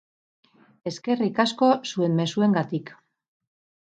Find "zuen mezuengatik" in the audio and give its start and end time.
1.91-2.93